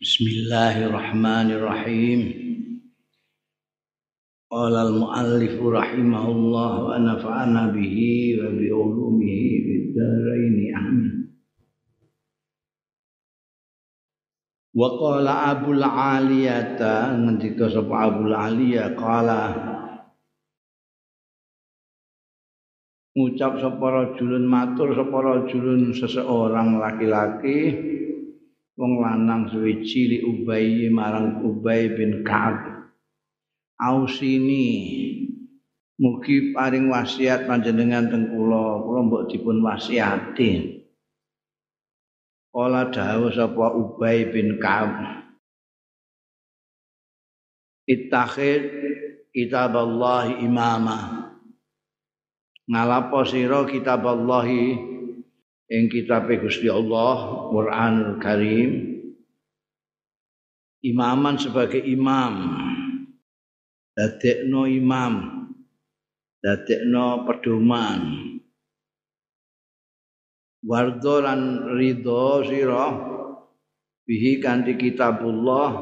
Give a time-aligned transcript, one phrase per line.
[0.00, 2.32] Bismillahirrahmanirrahim.
[4.48, 11.28] Qala al-muallif rahimahullah wa nafa'ana bihi wa bi ulumihi fid dharain amin.
[14.72, 19.52] Wa qala Abul Aliyata ngendika sapa Abul Aliyah qala
[23.20, 27.89] ngucap sapa rajulun matur sapa rajulun seseorang laki-laki
[28.80, 32.88] wong lanang suwi cili Ubay marang Ubay bin Ka'ab.
[33.76, 34.68] Ausini
[36.00, 38.80] mugi paring wasiat panjenengan teng kula.
[38.80, 40.80] Kula mbok dipun wasiati.
[42.48, 44.96] Kala dawuh sapa Ubay bin Ka'ab.
[47.84, 48.64] Ittakhid
[49.28, 50.98] kitab Allah imama.
[52.64, 54.78] Ngalapo sira kitab Allahi
[55.70, 58.70] ing kitab Gusti Allah Quranul Karim
[60.82, 62.34] imaman sebagai imam.
[63.94, 65.14] Dadekno imam.
[66.42, 68.00] Dadekno pedoman.
[70.60, 72.92] Wardo lan ridho sira
[74.04, 75.72] bihi kanthi kitabullah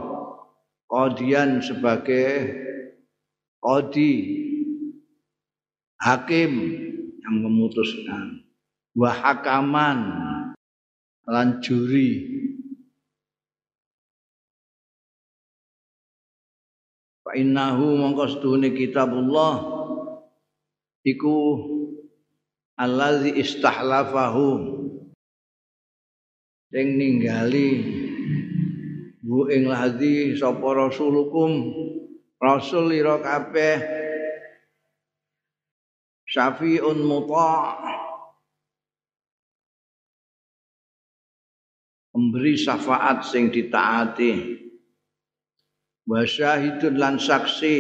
[0.86, 2.54] qadian sebagai
[3.58, 4.12] qadi
[5.98, 6.52] hakim
[7.18, 8.47] yang memutuskan
[8.98, 9.98] wa hakaman.
[11.28, 12.26] Lan juri.
[17.22, 19.54] Fa innahu mongko sedune kitabullah.
[21.06, 21.36] Iku
[22.74, 24.82] allazi istahlafahu.
[26.68, 27.70] Sing ninggali
[29.24, 31.70] bu ing ladzi sapa rasulukum.
[32.40, 33.78] Rasul ira kabeh.
[36.28, 37.87] Syafiun muta'
[42.18, 44.58] memberi syafaat sing ditaati.
[46.02, 47.78] Wa syahidun lan saksi.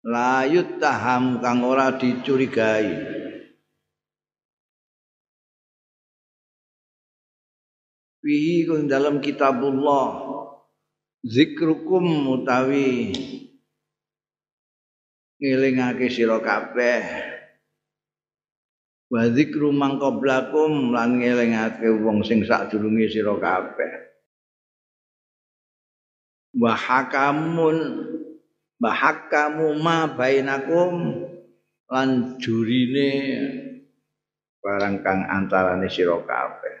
[0.00, 2.88] Layut taham kang ora dicurigai.
[8.24, 10.40] Fihi kung dalam kitabullah.
[11.20, 13.12] Zikrukum utawi
[15.36, 17.04] ngelingake sira kabeh
[19.10, 23.92] wa zikru mangqoblakum lan ngelingake wong sing sadurunge sira kabeh.
[26.54, 27.76] Wa hakamun
[28.78, 28.92] wa
[29.82, 31.26] ma bainakum
[31.90, 33.10] lan jurine
[34.62, 36.78] barang kang antarane sira kabeh.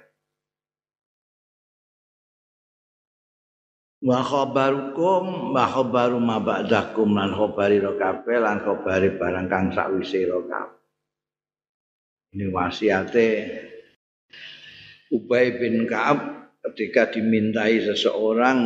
[4.00, 10.79] Wa khabarukum wa khabaru ma ba'dakum lan khabari kabeh lan khabari barang kang sakwise kabeh
[12.30, 13.28] Ini wasiate
[15.10, 16.18] Ubay bin Ka'ab
[16.70, 18.58] ketika dimintai seseorang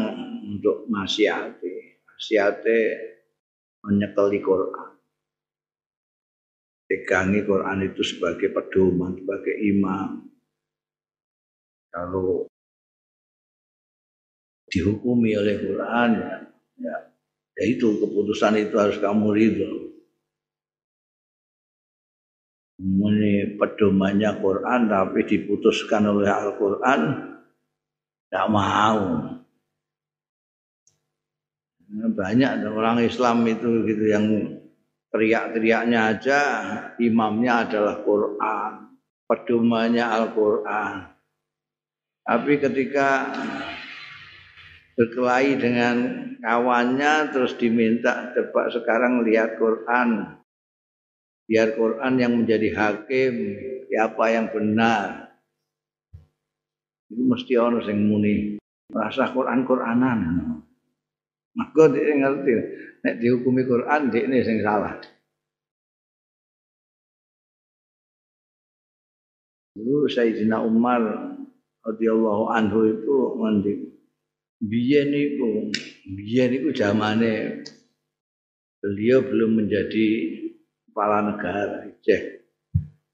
[0.44, 2.04] untuk wasiate.
[2.04, 2.78] Wasiate
[3.80, 4.92] menyekeli Quran.
[6.84, 10.28] Pegangi Quran itu sebagai pedoman, sebagai imam.
[11.88, 12.44] Kalau
[14.69, 16.36] dihukumi oleh Quran ya,
[17.56, 19.84] ya itu keputusan itu harus kamu ridho.
[22.84, 27.00] Ini pedomannya Quran tapi diputuskan oleh Al-Quran
[28.28, 29.33] tidak mau.
[31.94, 34.27] Banyak orang Islam itu gitu yang
[35.15, 36.41] teriak-teriaknya aja
[36.99, 38.73] imamnya adalah Quran
[39.25, 40.94] pedomannya Al-Quran.
[42.25, 43.09] Tapi ketika
[44.97, 45.97] berkelahi dengan
[46.41, 50.39] kawannya terus diminta coba sekarang lihat Quran
[51.44, 53.34] biar Quran yang menjadi hakim
[53.88, 55.37] siapa yang benar.
[57.12, 58.34] Itu mesti orang yang muni
[58.91, 60.21] merasa Quran Quranan.
[61.55, 62.53] Maka dia ngerti
[63.06, 64.99] nek dihukumi Quran dia ini yang salah.
[69.75, 71.03] Dulu Sayyidina Umar
[71.84, 73.75] radhiyallahu anhu itu ngendi
[74.65, 75.69] biyen niku
[76.08, 77.61] biyen niku zamane
[78.81, 80.06] beliau belum menjadi
[80.94, 81.91] kepala negara.
[82.06, 82.46] Cek.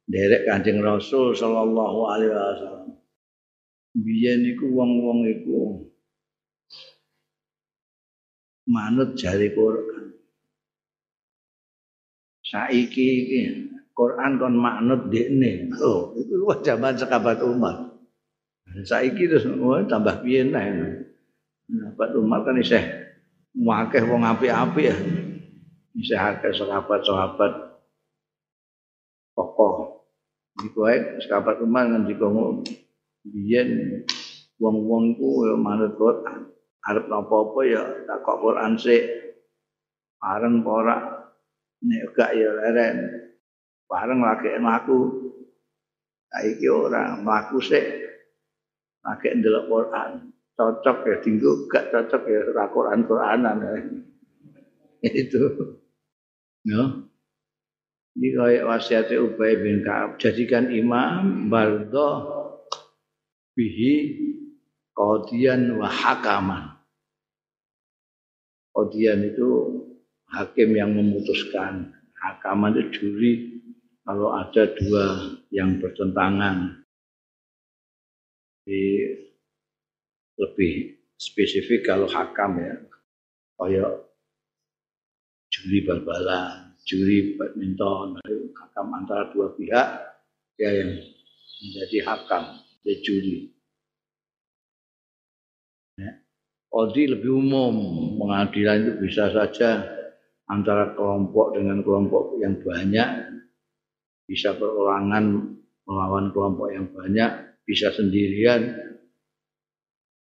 [0.04, 2.92] Derek Kanjeng Rasul sallallahu alaihi wasallam.
[3.96, 5.88] Biyen iku wong-wong iku
[8.68, 10.12] manut jari Quran.
[12.44, 13.40] Saiki iki
[13.96, 15.72] Quran kon manut dekne.
[15.80, 17.96] Oh itu zaman sekabat Umar.
[18.84, 20.62] Saiki terus oh, tambah piye nah
[21.70, 22.82] Sahabat Umar kan isih
[23.54, 24.96] wakeh wong apik-apik ya.
[25.94, 27.69] Isih akeh sahabat-sahabat.
[30.60, 32.28] Iku ae sahabat Umar ngendika
[33.24, 34.04] biyen
[34.60, 36.52] wong-wong ku ya manut Quran.
[36.80, 39.04] Arep napa-apa ya takok Quran sik.
[40.20, 40.96] Bareng ora
[41.84, 42.96] nek gak ya leren.
[43.88, 44.98] Bareng lagi mlaku.
[46.28, 47.84] Saiki ora mlaku sik.
[49.04, 50.10] Lagi ndelok Quran.
[50.56, 53.58] Cocok ya tinggu gak cocok ya ora Quran-Quranan.
[55.24, 55.40] Itu.
[56.68, 57.08] Ya.
[58.20, 60.20] Ini kayak wasiatnya Ubay bin Ka'ab.
[60.20, 62.28] Jadikan imam bardo
[63.56, 64.12] bihi
[64.92, 66.76] qadiyan wa hakaman.
[68.76, 69.48] Qadiyan itu
[70.28, 71.96] hakim yang memutuskan.
[72.20, 73.32] Hakaman itu juri
[74.04, 76.84] kalau ada dua yang bertentangan.
[78.68, 78.84] Jadi
[80.36, 80.72] lebih
[81.16, 82.76] spesifik kalau hakam ya.
[83.56, 84.12] Kayak
[85.48, 88.18] juri bal-balan, juri badminton,
[88.50, 89.88] hakam antara dua pihak
[90.58, 90.98] ya yang
[91.62, 93.54] menjadi hakam, ya juri.
[96.70, 97.74] Kodi lebih umum,
[98.14, 99.82] pengadilan itu bisa saja
[100.46, 103.10] antara kelompok dengan kelompok yang banyak,
[104.30, 105.50] bisa perorangan
[105.82, 108.70] melawan kelompok yang banyak, bisa sendirian,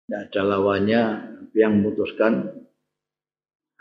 [0.09, 1.03] tidak ada lawannya,
[1.53, 2.65] yang memutuskan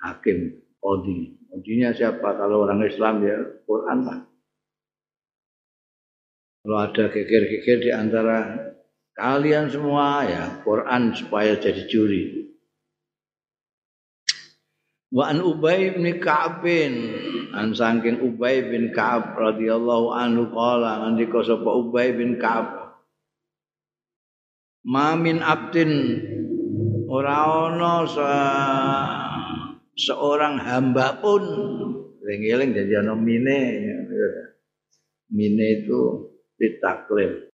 [0.04, 1.39] hakim, kodi.
[1.50, 2.38] Kodinya siapa?
[2.38, 4.20] Kalau orang Islam ya Quran lah.
[6.62, 8.38] Kalau ada geger-geger di antara
[9.18, 12.54] kalian semua ya Quran supaya jadi juri.
[15.10, 16.62] Wa an Ubay bin Ka'ab
[17.58, 22.94] an saking Ubay bin Ka'ab radhiyallahu anhu qala ngendika sapa Ubay bin Ka'ab
[24.86, 26.22] Ma min abdin
[27.10, 28.32] ora ana se
[30.00, 31.44] seorang hamba pun
[32.24, 33.60] eling-eling jadi ana mine
[35.28, 37.50] mine itu ditaklif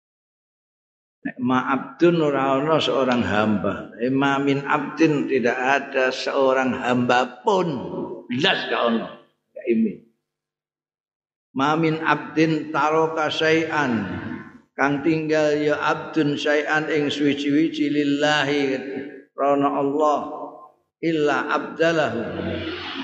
[1.38, 3.94] Ma abdun ora ana seorang hamba.
[4.10, 7.70] Ma min abdin tidak ada seorang hamba pun.
[8.34, 9.08] Jelas gak ono.
[9.54, 10.02] Gak ini.
[11.54, 14.02] Ma min abdin taroka syai'an.
[14.74, 18.82] Kang tinggal ya abdun syai'an ing suwi-wiji lillahi
[19.38, 20.41] rana Allah
[21.02, 22.22] illa abdalahu.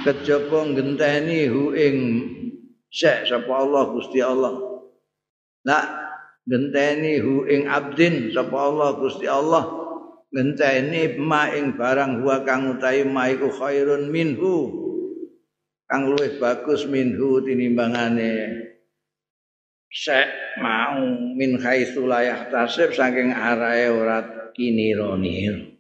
[0.06, 1.98] Kejaba ngenteni hu ing
[2.94, 4.56] syek sapa Allah Gusti Allah.
[5.68, 5.86] Nah,
[6.48, 9.66] ngenteni hu ing abdin sapa Allah Gusti Allah.
[10.32, 14.86] Ngenteni ma ing barang huwa kang utahe ma iku khairun minhu.
[15.88, 18.64] Kang luwih bagus minhu tinimbangane.
[19.88, 21.00] Sek mau
[21.36, 25.77] min haitsu la yahtasib saking arahe ora kinira-nira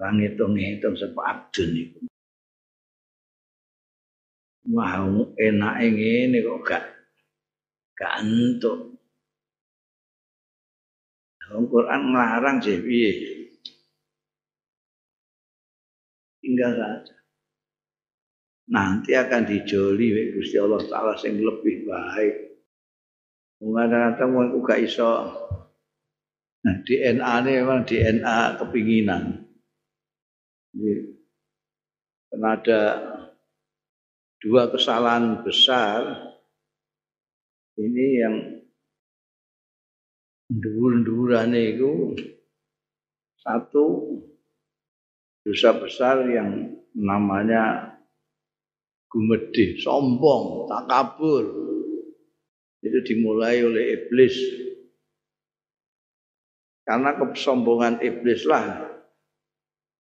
[0.00, 2.00] ora ngitung-ngitung sapa abdun iku
[4.70, 5.02] Wah,
[5.34, 6.84] enake ngene kok gak
[7.98, 9.02] gak entuk.
[11.50, 13.10] Al-Quran melarang sih piye.
[16.38, 17.14] Tinggal saja.
[18.70, 22.34] Nanti akan dijoli Gusti Allah Taala yang lebih baik.
[23.66, 25.10] Mungkin kadang wong gak iso.
[26.62, 29.49] Nah, DNA ini memang DNA kepinginan.
[32.30, 32.82] Karena ada
[34.38, 36.30] dua kesalahan besar
[37.80, 38.36] ini yang
[40.50, 42.14] dhuwur-dhuwurane iku
[43.40, 43.86] satu
[45.46, 47.96] dosa besar yang namanya
[49.10, 51.44] gumedhe, sombong, takabur.
[52.80, 54.36] Itu dimulai oleh iblis.
[56.86, 58.89] Karena kesombongan iblis lah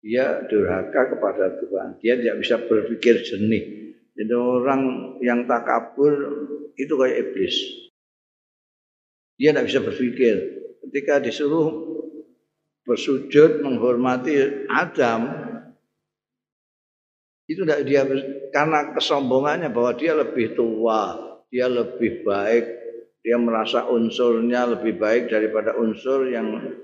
[0.03, 2.03] dia durhaka kepada Tuhan.
[2.03, 3.95] Dia tidak bisa berpikir jernih.
[4.19, 4.83] Jadi orang
[5.23, 6.13] yang takabur
[6.75, 7.57] itu kayak iblis.
[9.39, 10.35] Dia tidak bisa berpikir.
[10.83, 11.71] Ketika disuruh
[12.83, 15.31] bersujud menghormati Adam,
[17.47, 18.03] itu tidak dia
[18.51, 21.15] karena kesombongannya bahwa dia lebih tua,
[21.49, 22.65] dia lebih baik,
[23.23, 26.75] dia merasa unsurnya lebih baik daripada unsur yang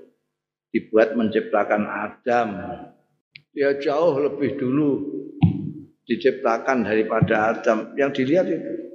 [0.71, 2.49] dibuat menciptakan Adam.
[3.53, 4.89] Dia jauh lebih dulu
[6.05, 7.97] diciptakan daripada Adam.
[7.97, 8.89] Yang dilihat itu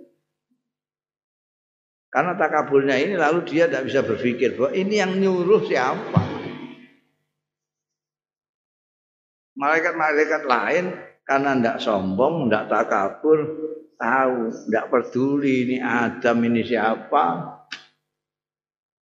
[2.14, 6.23] karena takaburnya ini lalu dia tidak bisa berpikir bahwa ini yang nyuruh siapa.
[9.58, 10.94] Malaikat-malaikat lain
[11.26, 13.38] karena tidak sombong, tidak takabur,
[13.99, 17.26] tahu, tidak peduli ini Adam ini siapa.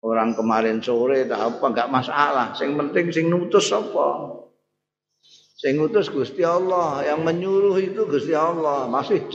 [0.04, 2.52] Orang kemarin sore tak apa, nggak masalah.
[2.60, 4.08] Yang penting sing nutus apa.
[5.60, 8.88] Sing nutus Gusti Allah, yang menyuruh itu Gusti Allah.
[8.88, 9.28] Masih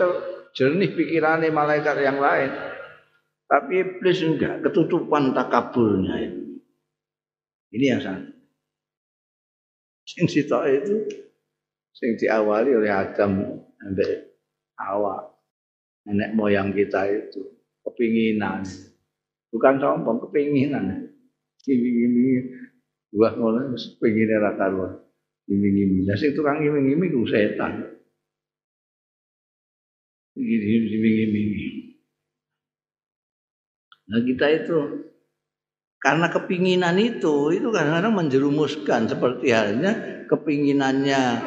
[0.56, 2.48] jernih pikirannya malaikat yang lain.
[3.44, 6.64] Tapi iblis enggak, ketutupan takaburnya itu.
[7.76, 8.32] Ini yang satu.
[10.08, 10.96] Sing itu
[11.92, 14.40] sing diawali oleh Adam ambek
[14.80, 15.28] Hawa.
[16.08, 17.52] Nenek moyang kita itu
[17.84, 18.64] kepinginan.
[19.52, 21.04] Bukan sombong, kepinginan.
[21.60, 22.48] Gini-gini
[23.12, 25.03] buah ngono kepingin ra.
[25.44, 26.08] Gini-gini.
[26.08, 27.84] Lah sing tukang gini-gini ku setan.
[30.36, 31.44] Gini-gini.
[34.04, 34.78] Nah kita itu
[36.04, 41.40] karena kepinginan itu itu kadang-kadang menjerumuskan seperti halnya kepinginannya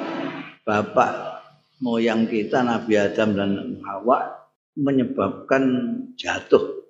[0.66, 1.38] bapak
[1.78, 3.52] moyang kita Nabi Adam dan
[3.86, 5.64] Hawa menyebabkan
[6.18, 6.90] jatuh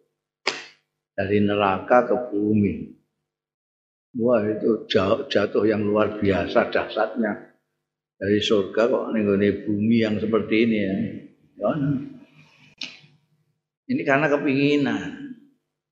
[1.16, 2.97] dari neraka ke bumi.
[4.18, 4.90] Wah itu
[5.30, 7.54] jatuh yang luar biasa dahsyatnya
[8.18, 10.96] dari surga kok nih bumi yang seperti ini ya.
[11.62, 11.70] ya.
[13.88, 15.32] Ini karena kepinginan.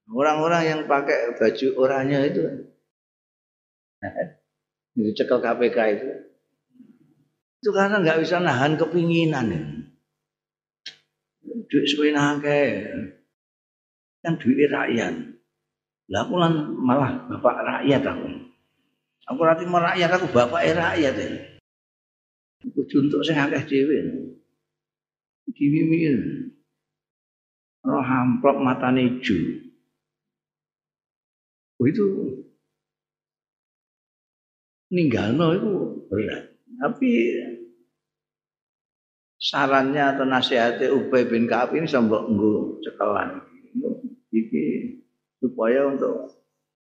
[0.06, 2.46] Orang-orang yang pakai baju oranye itu,
[5.02, 6.10] itu cekel KPK itu,
[7.58, 9.50] itu karena nggak bisa nahan kepinginan.
[11.42, 12.38] Duit suwe kan
[14.38, 15.35] duit rakyat.
[16.06, 16.34] Lah aku
[16.86, 18.28] malah bapak rakyat aku.
[19.26, 21.30] Aku nanti mau rakyat aku bapak rakyat ya.
[22.66, 23.98] Aku untuk saya akeh dhewe.
[25.50, 26.00] Diwiwi.
[27.86, 29.38] Roh amplop matane ijo.
[31.78, 32.06] Oh, itu
[34.90, 35.70] ninggalno itu
[36.10, 36.56] berat.
[36.82, 37.10] Tapi
[39.38, 43.44] sarannya atau nasihatnya Ubay bin Ka'ab ini sambok nggo cekelan.
[44.34, 44.95] Iki
[45.40, 46.36] supaya untuk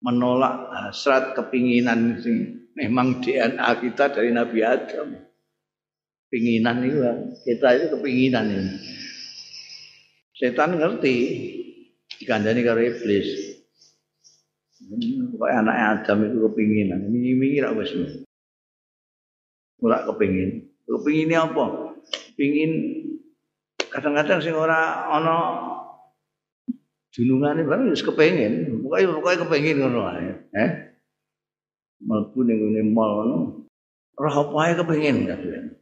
[0.00, 5.08] menolak hasrat kepinginan sing memang DNA kita dari Nabi Adam.
[6.30, 6.98] Kepinginan itu
[7.44, 8.74] kita itu kepinginan ini.
[10.38, 11.16] Setan ngerti
[12.16, 13.28] dikandani karo iblis.
[15.36, 17.00] Pokoknya anak Adam itu kepinginan.
[17.12, 17.92] Mingi-mingi rak wis.
[19.80, 20.70] Ora kepingin.
[20.84, 21.96] Kepinginnya apa?
[22.36, 22.72] Pingin
[23.90, 25.36] kadang-kadang sing ora ana
[27.10, 28.82] junungane bareng wis kepengin.
[28.86, 30.30] Pokoke pokoke kepengin ngono ae.
[30.54, 30.70] Eh?
[32.06, 33.38] Mlebu ning ngene mall ngono.
[34.18, 35.78] Ora apa ae kepengin kabeh.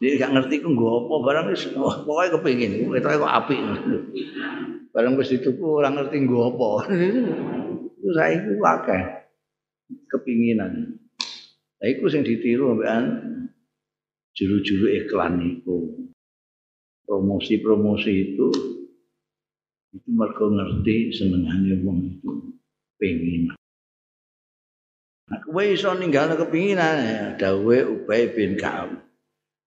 [0.00, 2.90] Dia gak ngerti ku nggo apa barang wis pokoke kepengin.
[2.90, 3.58] Ketoke kok apik.
[4.90, 6.68] Barang wis dituku ora ngerti nggo apa.
[8.00, 9.02] Itu itu akeh
[10.10, 10.98] kepinginan.
[11.80, 13.04] Lah iku sing ditiru ambekan
[14.34, 16.10] juru-juru iklan itu.
[17.08, 18.69] Promosi-promosi itu
[19.90, 22.30] itu mereka ngerti senengane wong itu
[22.98, 23.54] pengen.
[25.30, 28.98] Nah, kowe iso ninggalno kepinginan ya, dawe Ubay bin Ka'ab.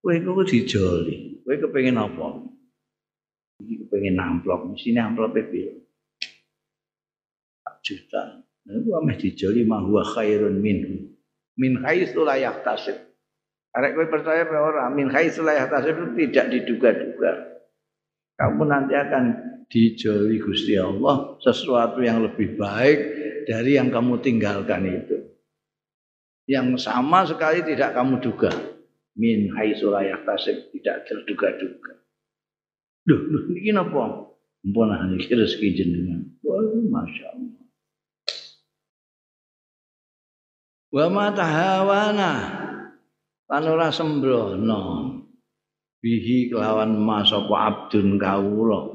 [0.03, 1.39] Kowe iku dijoli.
[1.43, 2.43] Kowe kepengin apa?
[3.63, 5.83] Iki kepengin amplop, sini amplope piro?
[7.83, 8.39] juta.
[8.63, 11.11] Nah, itu ameh dijoli huwa khairun minhu.
[11.59, 12.95] Min haitsu la yahtasib.
[13.75, 14.83] Arek kowe percaya apa ora?
[14.87, 17.31] Min haitsu la yahtasib itu tidak diduga-duga.
[18.39, 22.99] Kamu nanti akan dijoli Gusti Allah sesuatu yang lebih baik
[23.47, 25.17] dari yang kamu tinggalkan itu.
[26.47, 28.51] Yang sama sekali tidak kamu duga.
[29.15, 31.93] Min haitsu la yahtasib tidak terduga-duga.
[33.03, 34.31] Duh, duh ini napa?
[34.63, 36.23] Mpun niki rezeki jenengan.
[36.43, 37.63] Wah, Masya Allah.
[40.93, 42.31] wa ma tahawana
[43.89, 44.81] sembrono
[46.05, 48.92] bihi kelawan ma sapa abdun kawula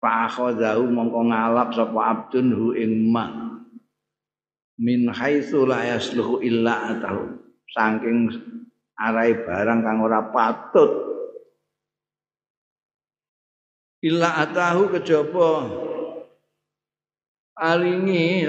[0.00, 3.52] fa akhadhahu mongko ngalap sapa abdun hu ing ma
[4.80, 7.36] min haitsu la yasluhu illa atahu.
[7.70, 8.32] Saking
[8.96, 10.90] arai barang kang ora patut.
[14.00, 15.68] Illa atahu kejaba
[17.60, 18.48] alingi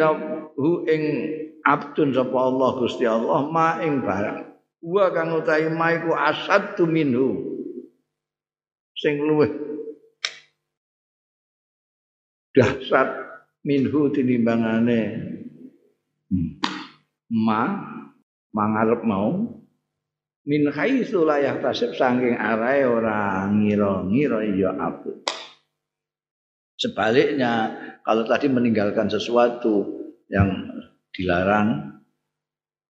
[0.56, 1.04] hu ing
[1.68, 4.40] abdun sapa Allah Gusti Allah ma ing barang.
[4.82, 7.52] Wa kang utahe ma iku asaddu minhu.
[8.96, 9.71] Sing luwih
[12.56, 13.10] dahsyat
[13.66, 15.02] minhu tinimbangane.
[16.32, 16.64] Hmm.
[17.32, 17.62] ma
[18.56, 19.60] mangarep mau.
[20.48, 25.22] Min haitsu la yahtasib saking arahe ora ngira-ngira ya abdun
[26.82, 30.02] sebaliknya kalau tadi meninggalkan sesuatu
[30.34, 30.50] yang
[31.14, 32.02] dilarang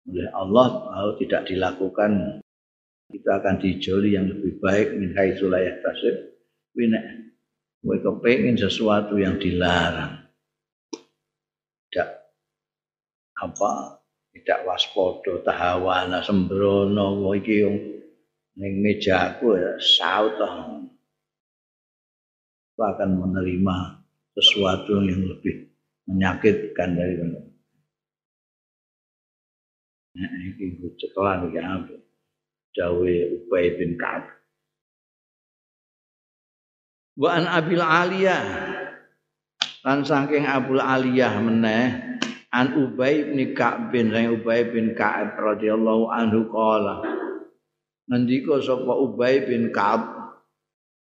[0.04, 2.44] oleh Allah kalau tidak dilakukan
[3.08, 4.92] kita akan dijoli yang lebih baik.
[5.00, 6.36] Min haitsu la yahtasib
[7.84, 10.26] kowe kepengin sesuatu yang dilarang
[11.88, 12.28] tidak
[13.38, 14.02] apa
[14.34, 17.62] tidak waspada tahawana sembrono iki
[18.58, 20.34] ning mejaku ya saut
[22.78, 23.76] akan menerima
[24.38, 25.66] sesuatu yang lebih
[26.06, 27.14] menyakitkan dari
[30.18, 31.94] Nah, iki cekelan iki apa?
[32.74, 34.26] Dawe Ubay bin Ka'ab.
[37.18, 38.46] Wa an Abil Aliyah.
[39.82, 41.86] Lan saking Abul Aliyah meneh
[42.54, 47.02] an Ubay bin Ka'ab bin Ubay bin Ka'ab radhiyallahu anhu qala
[48.06, 50.06] ngendika sapa Ubay bin Ka'ab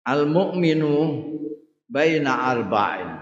[0.08, 1.28] al mukminu
[1.84, 3.20] baina arba'in.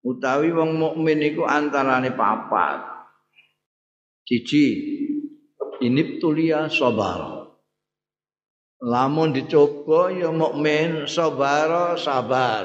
[0.00, 2.86] Utawi wong mukmin iku antarane papat.
[4.24, 4.66] Cici
[5.80, 7.39] ini tulia sabar
[8.80, 12.64] lamun dicoba ya mukmin sabar sabar.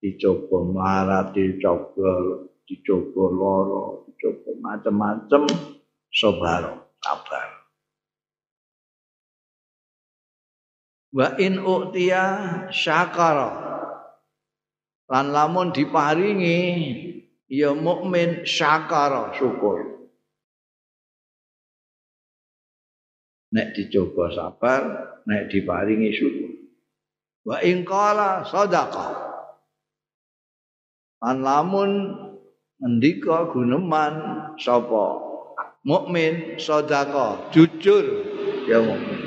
[0.00, 5.44] Dicoba marah dicoba dicoba loro dicoba macam-macam
[6.08, 7.48] sabar sabar.
[11.12, 12.24] Wa in u'tiya
[12.72, 13.68] syakara.
[15.10, 16.58] Lan lamun diparingi
[17.50, 19.99] ya mukmin syakara syukur
[23.50, 24.82] nek dicoba sabar
[25.26, 26.50] nek diparingi syukur.
[27.46, 29.10] Wa in qala sadaqah
[31.20, 31.90] lan lamun
[32.80, 34.14] ngendika guneman
[34.56, 35.20] sapa
[35.84, 38.06] mukmin sedekah jujur
[38.70, 39.20] ya mukmin.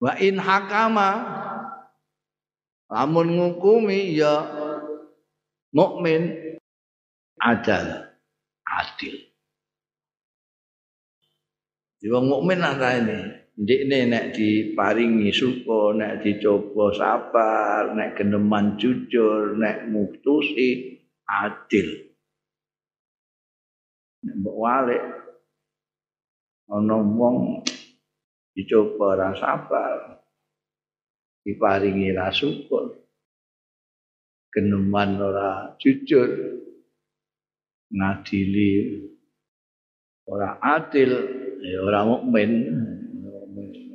[0.00, 1.10] Wa in hakama
[2.92, 4.44] lamun ngukumi ya
[5.74, 6.56] mukmin
[7.42, 8.14] adal
[8.64, 9.25] adil
[12.04, 13.18] wong mukmin ana ini.
[13.56, 22.12] Ndekne nek diparingi suka nek dicoba sabar nek geneman jujur nek mutusi adil.
[24.28, 25.04] Nek mbok walik
[26.68, 27.64] ana wong
[28.52, 30.20] dicoba ora sabar
[31.46, 32.92] diparingi ra syukur
[34.50, 36.28] geneman ora jujur
[37.92, 38.72] ngadili
[40.26, 41.12] ora adil
[41.62, 42.50] ya ora mukmin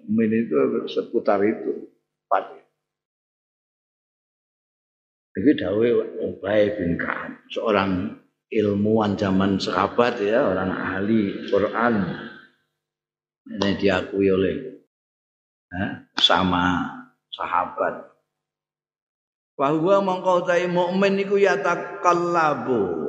[0.07, 0.55] mukmin itu
[0.89, 1.91] seputar itu
[2.27, 2.61] empat
[5.31, 5.87] Ini dawe
[6.27, 8.19] Ubay bin Ka'ab, seorang
[8.51, 12.03] ilmuwan zaman sahabat ya, orang ahli Quran.
[13.47, 14.83] Ini diakui oleh
[15.71, 16.83] ya, sama
[17.31, 18.11] sahabat.
[19.55, 23.07] Bahwa mengkau tahu mukmin itu ya takallabu.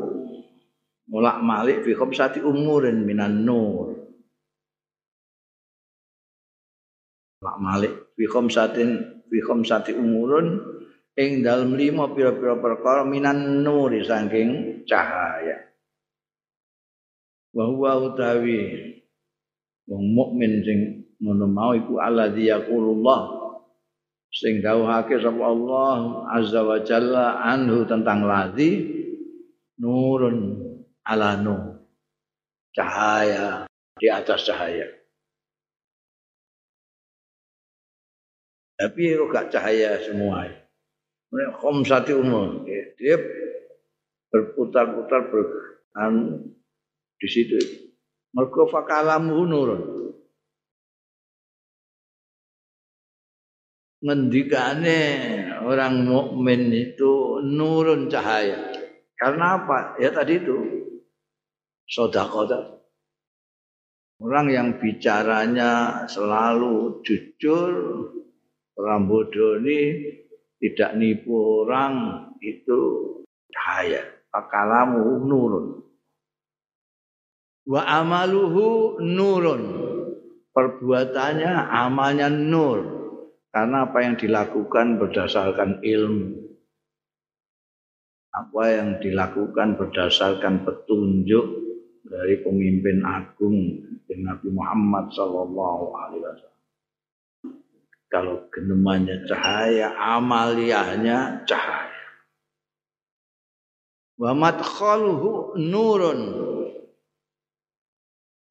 [1.11, 4.02] Mulak malik fi khamsati umurin minan nur.
[7.43, 7.93] Mulak malik.
[8.15, 8.91] Fi khamsatin
[9.27, 10.63] fi khamsati umurun
[11.19, 15.59] ing dalem lima pira-pira perkara minan nuri saking cahaya.
[17.51, 18.95] Wa huwa utawi
[19.91, 20.79] wong mukmin sing
[21.19, 23.21] ngono mau iku alladzi yaqulullah
[24.31, 28.87] sing dawuhake sapa Allah azza wa jalla anhu tentang ladzi
[29.83, 30.63] nurun
[31.03, 31.91] ala nur.
[32.71, 33.67] Cahaya
[33.99, 35.02] di atas cahaya
[38.83, 40.51] tapi kok gak cahaya semua?
[41.87, 42.67] Satu umur
[42.99, 43.15] dia
[44.35, 45.47] berputar-putar ber,
[45.95, 46.51] anu,
[47.15, 47.63] di situ.
[48.35, 49.83] Mergo fakalamu nurun.
[54.03, 55.01] Ngendikane
[55.63, 58.75] orang mukmin itu nurun cahaya.
[59.15, 59.95] Karena apa?
[60.03, 60.59] Ya tadi itu.
[61.87, 62.51] Sodako
[64.23, 67.75] orang yang bicaranya selalu jujur
[69.63, 69.81] ini
[70.63, 72.79] tidak nipu orang itu
[73.51, 74.03] cahaya.
[74.33, 75.67] Akalamu nurun.
[77.69, 79.63] Wa amaluhu nurun.
[80.53, 83.01] Perbuatannya amalnya nur.
[83.53, 86.41] Karena apa yang dilakukan berdasarkan ilmu.
[88.33, 91.45] Apa yang dilakukan berdasarkan petunjuk
[92.09, 93.77] dari pemimpin agung
[94.23, 96.52] Nabi Muhammad Sallallahu Alaihi
[98.13, 102.05] kalau genemannya cahaya, amaliyahnya cahaya.
[104.21, 106.21] Wa madkhaluhu nurun.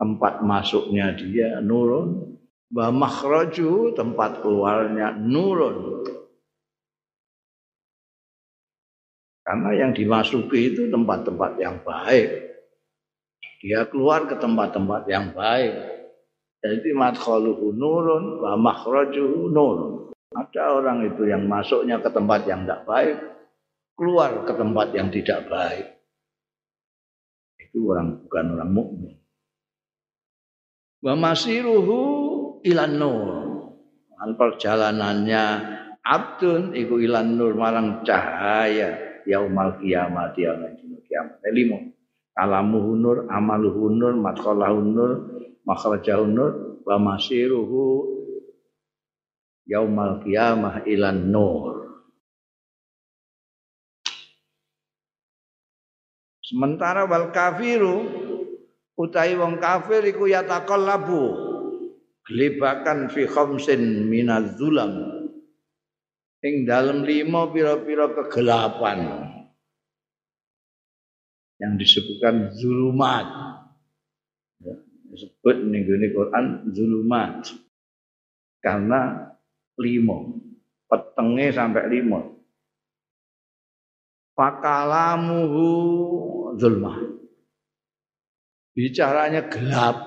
[0.02, 2.42] Tempat masuknya dia nurun.
[2.74, 6.10] Wa makhraju tempat keluarnya nurun.
[9.46, 12.50] Karena yang dimasuki itu tempat-tempat yang baik.
[13.62, 16.01] Dia keluar ke tempat-tempat yang baik.
[16.62, 20.14] Jadi madkhaluhu nurun wa makhrajuhu nurun.
[20.32, 23.18] Ada orang itu yang masuknya ke tempat yang tidak baik,
[23.98, 25.88] keluar ke tempat yang tidak baik.
[27.60, 29.16] Itu orang bukan orang mukmin.
[31.02, 32.00] Wa masiruhu
[32.62, 33.30] ilan nur.
[34.22, 35.44] Al perjalanannya
[36.06, 41.42] abdun iku ilan nur marang cahaya yaumal kiamat yaumul kiamat.
[41.50, 42.01] Limo.
[42.36, 45.12] Kalamu nur amaluhu nur madkhalahu nur
[45.68, 46.52] makhrajahu nur
[46.84, 48.08] wa masiruhu
[49.70, 51.92] yaumal qiyamah ilan nur.
[56.44, 58.12] Sementara wal kafiru
[59.00, 61.32] utai wong kafir iku yataqallabu
[62.28, 65.24] gelibakan fi khamsin minaz zulam.
[66.44, 69.31] Ing dalam lima pira-pira kegelapan
[71.62, 73.26] yang disebutkan zulumat
[74.66, 74.74] ya,
[75.14, 77.54] disebut ning Quran zulumat
[78.66, 79.30] karena
[79.78, 80.18] lima
[80.90, 82.26] petenge sampai lima
[84.42, 85.70] fakalamuhu
[86.58, 86.98] zulmah.
[88.74, 89.98] Bicaranya gelap.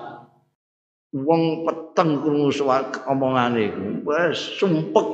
[1.15, 2.51] Wong peteng krungu
[3.07, 4.03] omongane iku.
[4.03, 5.07] Wes sumpek.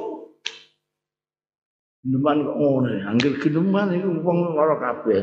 [2.01, 5.21] Geneman kok ngono, anggere geneman iku wong lara kabeh.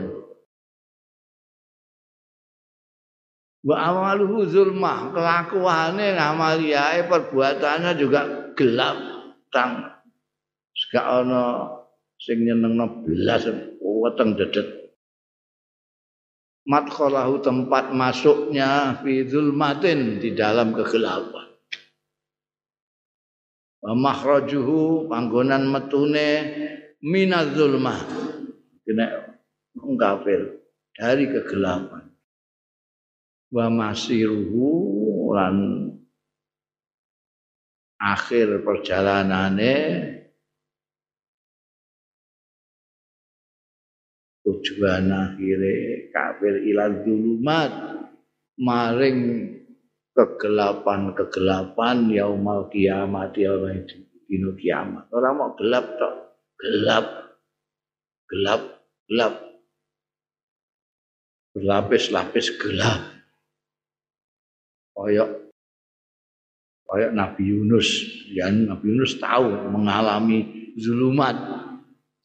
[3.69, 8.21] Wa amaluhu zulmah, kelakuane ngamaliae perbuatannya juga
[8.57, 8.97] gelap.
[9.53, 10.01] Tang.
[10.89, 11.69] Gak ana
[12.17, 13.45] sing nyenengno belas
[13.77, 14.89] weteng dedet.
[16.65, 21.49] Madkhalahu tempat masuknya fi zulmatin di dalam kegelapan.
[23.85, 26.29] Wa makhrajuhu panggonan metune
[27.05, 28.01] minaz zulmah.
[28.85, 29.29] Kena
[29.77, 30.57] kafir
[30.97, 32.08] dari kegelapan
[33.49, 35.57] wa masiruhu lan
[37.99, 39.77] akhir perjalanane
[44.45, 47.71] tujuan akhirnya kafir ilan dulumat
[48.59, 49.55] maring
[50.19, 53.87] kegelapan-kegelapan yaumal kiamat yaumul
[54.29, 55.07] dino kiamat.
[55.15, 56.15] Orang mau gelap tok,
[56.61, 57.07] gelap,
[58.29, 58.63] gelap,
[59.09, 59.35] gelap.
[61.57, 63.18] Berlapis-lapis gelap.
[64.99, 65.31] Koyok
[66.89, 67.89] koyok Nabi Yunus,
[68.35, 71.39] ya Nabi Yunus tahu mengalami zulumat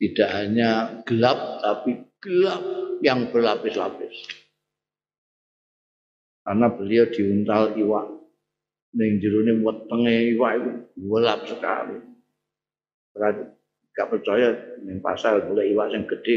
[0.01, 0.69] tidak hanya
[1.05, 2.61] gelap tapi gelap
[3.05, 4.25] yang berlapis-lapis.
[6.43, 8.09] Karena beliau diuntal iwak.
[8.97, 11.97] Ning jerone wetenge iwak itu gelap sekali.
[13.13, 13.43] Berarti
[13.93, 14.49] gak percaya
[14.81, 16.33] ning pasar boleh iwak yang gede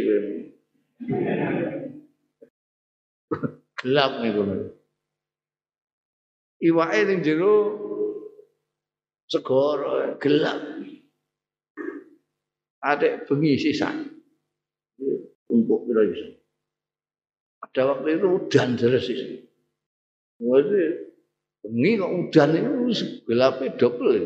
[3.81, 4.76] gelap nih kono.
[6.57, 7.55] Iwake ning jero
[9.29, 10.61] segoro gelap.
[12.81, 14.09] Ada bengi sisan
[15.53, 16.27] untuk kira bisa.
[17.67, 19.19] Ada waktu itu udan deras sih.
[20.37, 20.83] Jadi
[21.67, 22.73] bengi kok udan itu
[23.27, 24.17] gelapnya double.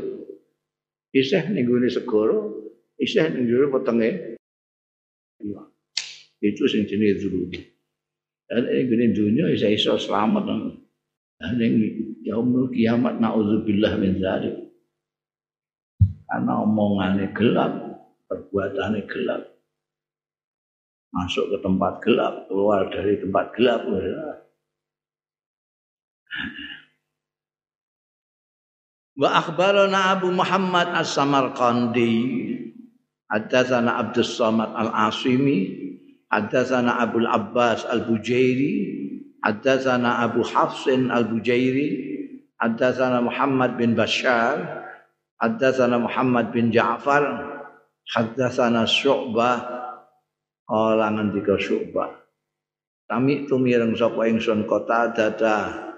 [1.10, 4.38] Iseh ning gone segoro, iseh ning jero wetenge.
[5.42, 5.62] Iya.
[6.38, 7.50] Itu sing jenenge dulu.
[8.50, 10.44] Dan ini gini dunia bisa iso selamat.
[11.40, 14.56] Dan ini yaumul kiamat na'udzubillah min zalik.
[16.30, 17.72] Karena omongannya gelap,
[18.30, 19.50] perbuatannya gelap
[21.10, 23.82] masuk ke tempat gelap, keluar dari tempat gelap.
[29.18, 32.14] Wa akhbarana Abu Muhammad As-Samarqandi
[33.28, 35.76] Haddatsana Abdus Samad Al-Asimi
[36.30, 38.74] Haddatsana Abu Abbas Al-Bujairi
[39.44, 42.09] Haddatsana Abu Hafsin Al-Bujairi
[42.60, 44.84] Haddatsana Muhammad bin Bashar
[45.40, 47.24] Haddatsana Muhammad bin Ja'far
[48.04, 49.80] Haddatsana Syu'bah
[50.70, 52.14] Kala ngendika Syu'bah.
[53.10, 55.90] Kami tumireng sapa ingsun kota dadah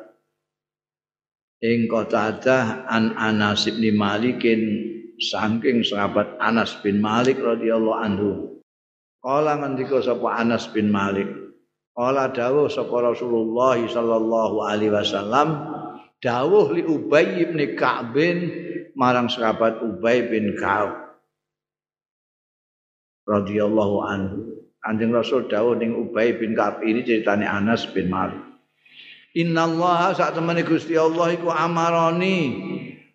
[1.60, 4.80] ing kota ada an Anas bin Malikin
[5.20, 8.30] saking sahabat Anas bin Malik radhiyallahu anhu.
[9.20, 11.28] Kala ngendika sapa Anas bin Malik.
[11.92, 15.48] Kala dawuh sapa Rasulullah sallallahu alaihi wasallam
[16.22, 18.14] dawuh li Ubay bin Ka'b
[18.94, 21.18] marang sahabat Ubay bin Ka'ab
[23.26, 24.38] radhiyallahu anhu.
[24.82, 28.38] Kanjeng Rasul dawuh ning Ubay bin Ka'ab ini ceritane Anas bin Malik.
[29.34, 32.38] Inna Allah sak temene Gusti Allah iku amaroni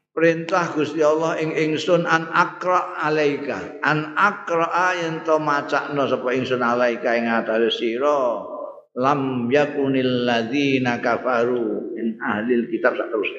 [0.09, 3.77] perintah Gusti Allah ing ingsun an akra alaika.
[3.85, 8.56] An akra yen to macakno sapa ingsun alaika ing atase sira
[8.97, 11.93] lam yakunil ladzina kafaru.
[11.93, 13.29] Min ahlil kitab sak terus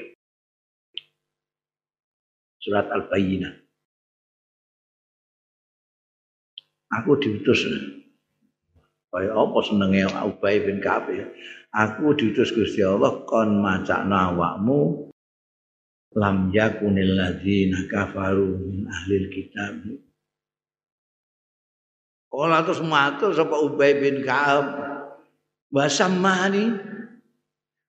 [2.62, 3.55] surat al-bayyinah.
[6.88, 7.68] Aku diutus.
[9.09, 11.25] Kaya apa senenge Ubay bin Ka'ab ya.
[11.73, 15.09] Aku diutus Gusti Allah kon macakna awakmu.
[16.16, 19.75] Lam yakunil ladzina kafaru min ahlil kitab.
[22.29, 24.88] Kala terus matur sapa Ubay bin Ka'ab
[25.73, 26.73] wasamani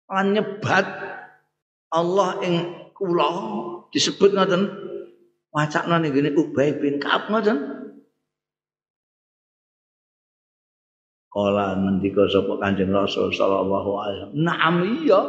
[0.09, 0.87] lan nyebat
[1.89, 2.55] Allah ing
[2.93, 3.31] kula
[3.89, 4.63] disebut ngoten
[5.49, 7.79] wacana ning ngene Ubay bin Ka'ab ngoten
[11.29, 15.21] Kala ngendika sapa Kanjeng Rasul sallallahu alaihi wasallam, "Na'am iya."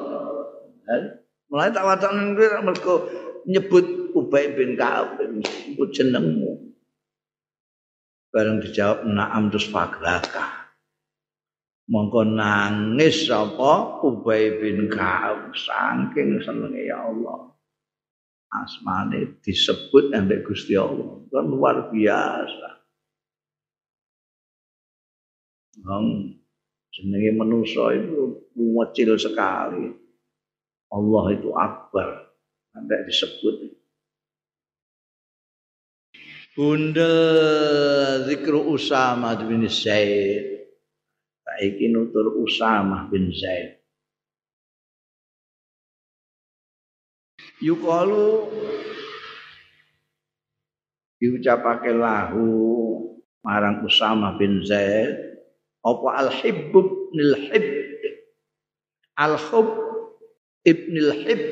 [1.53, 2.33] Mulai tak wacana
[2.65, 3.05] mergo
[3.45, 6.73] nyebut Ubay bin Ka'ab nyebut jenengmu.
[8.33, 10.60] Bareng dijawab na'am terus fagraka.
[11.90, 17.50] Mongko nangis sapa Ubay bin Ka'ab saking senenge ya Allah.
[18.50, 21.18] Asmane disebut ambek Gusti Allah.
[21.26, 22.68] Kan luar biasa.
[25.83, 26.38] Wong
[26.94, 29.90] jenenge manusa itu kecil sekali.
[30.94, 32.31] Allah itu akbar.
[32.70, 33.55] Sampai disebut.
[36.55, 37.14] Bunda
[38.26, 40.50] zikru Usama bin Zaid.
[41.61, 43.85] Saiki nutur Usama bin Zaid.
[47.61, 48.49] Yukalu
[51.20, 52.49] diucapake lahu
[53.44, 55.37] marang Usama bin Zaid
[55.85, 57.68] apa al-hibb ibnil hibb?
[59.20, 59.68] Al-hub
[60.64, 61.44] ibnil hibb.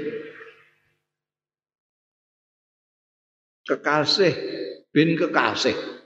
[3.68, 4.32] Kekasih
[4.88, 5.97] bin kekasih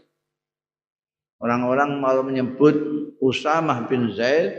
[1.42, 2.74] orang-orang malah menyebut
[3.18, 4.54] Usamah bin Zaid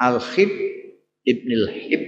[0.00, 0.50] al-hib
[1.28, 2.02] ibnil hib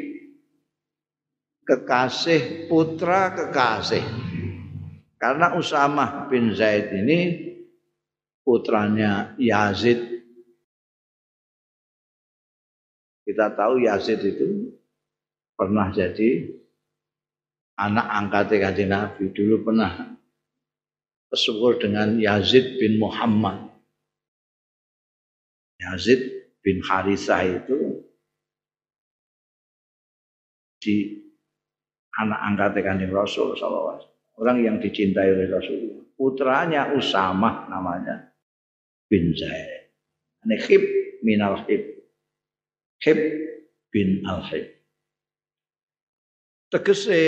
[1.69, 4.03] kekasih putra kekasih
[5.21, 7.53] karena Usamah bin Zaid ini
[8.41, 10.17] putranya Yazid
[13.27, 14.71] Kita tahu Yazid itu
[15.59, 16.47] pernah jadi
[17.75, 19.35] anak angkat kanjeng Nabi.
[19.35, 20.15] Dulu pernah
[21.27, 23.66] bersyukur dengan Yazid bin Muhammad.
[25.87, 28.03] Yazid bin Harithah itu
[30.83, 31.23] di
[32.19, 34.03] anak angkat kanjeng Rasul SAW.
[34.37, 36.11] Orang yang dicintai oleh Rasul.
[36.17, 38.35] Putranya Usamah namanya
[39.07, 39.93] bin Zaid.
[40.45, 40.83] Ini khib
[41.23, 41.83] minal khib.
[43.01, 43.19] Hib
[43.93, 44.77] bin Al-Hib.
[46.73, 47.23] Tegese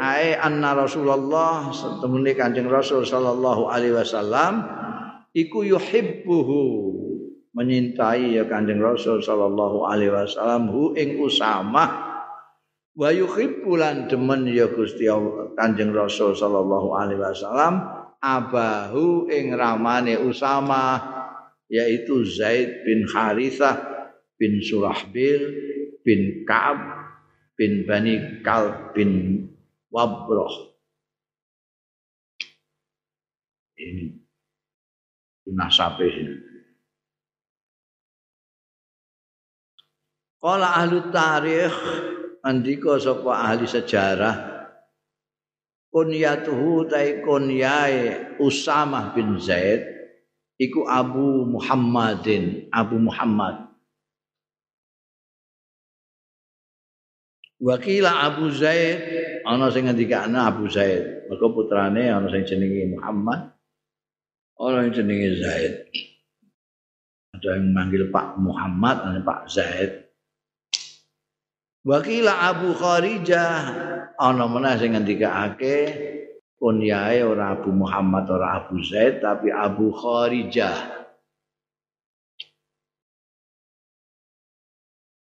[0.00, 4.66] ae anna Rasulullah setemune Kanjeng Rasul sallallahu alaihi wasallam
[5.36, 6.60] iku yuhibbuhu
[7.50, 11.90] menyintai ya Kanjeng Rasul sallallahu alaihi wasallam hu ing Usamah
[12.94, 15.10] wa yuhibbu lan demen ya Gusti
[15.58, 17.82] Kanjeng Rasul sallallahu alaihi wasallam
[18.22, 21.20] abahu ing ramane Usamah
[21.66, 23.78] yaitu Zaid bin Harithah
[24.38, 25.42] bin Surahbil
[26.06, 26.78] bin Ka'ab
[27.58, 29.44] bin Bani Kalb bin
[29.90, 30.70] Wabroh.
[33.80, 34.12] Ini
[35.50, 36.08] nasabe
[40.40, 41.76] Kala ahli tarikh
[42.40, 44.64] andika sapa ahli sejarah
[45.92, 49.84] kunyatuhu tai kunyae Usamah bin Zaid
[50.56, 53.70] iku Abu Muhammadin Abu Muhammad
[57.60, 59.04] Wakila Abu Zaid
[59.44, 61.28] ana sing ngendikane Abu Zaid.
[61.28, 63.52] Mergo putrane ana sing jenenge Muhammad.
[64.56, 65.72] Ana sing jenenge Zaid.
[67.36, 70.09] Ada yang manggil Pak Muhammad, ada Pak Zaid.
[71.80, 73.56] Wakila Abu Kharijah
[74.20, 75.76] ana meneh sing ngendikake
[76.60, 81.00] kunyae ora Abu Muhammad ora Abu Zaid tapi Abu Kharijah.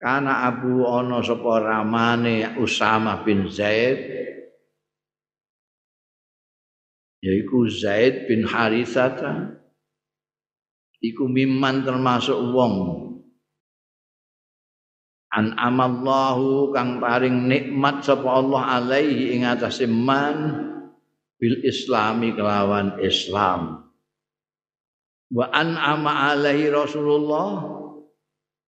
[0.01, 4.01] Karena Abu Ono sapa ramane Usama bin Zaid
[7.21, 9.13] yaiku Zaid bin Harithah
[10.99, 12.73] iku miman termasuk wong
[15.31, 20.67] an amallahu kang paring nikmat sapa Allah alaihi ing atase man
[21.39, 23.87] bil islami kelawan Islam.
[25.31, 27.63] Wa an ama alaihi Rasulullah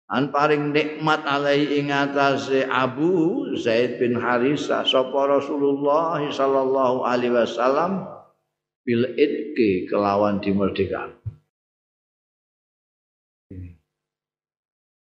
[0.07, 8.07] an paring nikmat alaihi ing atase Abu Zaid bin Harisa sapa Rasulullah sallallahu alaihi wasallam
[8.87, 11.22] bil idki kelawan dimerdekakan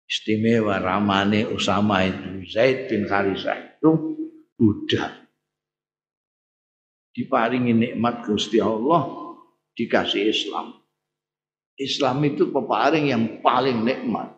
[0.07, 4.17] istimewa ramane Usama itu Zaid bin Harisa itu
[4.55, 5.27] budak.
[7.11, 9.35] Diparingi nikmat Gusti Allah
[9.75, 10.79] dikasih Islam.
[11.77, 14.33] Islam itu peparing yang paling nikmat.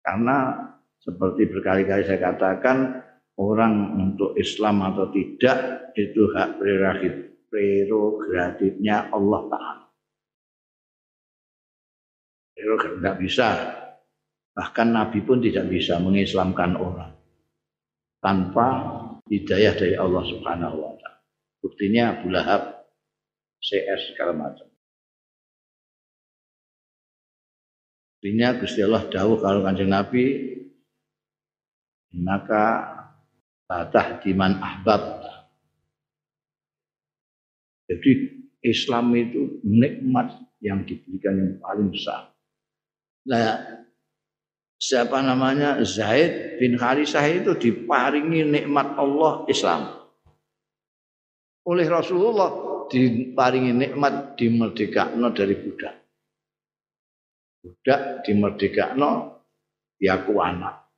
[0.00, 0.56] Karena
[0.96, 3.04] seperti berkali-kali saya katakan
[3.36, 7.12] orang untuk Islam atau tidak itu hak prerogatif
[7.50, 9.86] prerogatifnya Allah Taala.
[12.56, 13.48] Prerogatif nggak bisa
[14.54, 17.14] Bahkan Nabi pun tidak bisa mengislamkan orang
[18.18, 18.66] tanpa
[19.30, 21.22] hidayah dari Allah Subhanahu wa taala.
[21.62, 22.62] Buktinya Abu Lahab,
[23.62, 24.68] CS segala macam.
[28.20, 30.24] Buktinya Gusti Allah dawuh kalau kanjeng Nabi
[32.20, 32.84] maka
[33.70, 35.24] tatah diman ahbab.
[37.86, 38.10] Jadi
[38.60, 42.30] Islam itu nikmat yang diberikan yang paling besar.
[43.24, 43.80] Nah,
[44.80, 49.92] siapa namanya Zaid bin Harisah itu diparingi nikmat Allah Islam.
[51.68, 52.48] Oleh Rasulullah
[52.88, 55.94] diparingi nikmat dimerdekakno dari budak.
[57.60, 59.10] Budak dimerdekakno
[60.00, 60.88] diaku anak.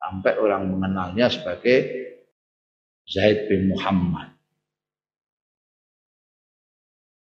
[0.00, 1.78] Sampai orang mengenalnya sebagai
[3.04, 4.32] Zaid bin Muhammad.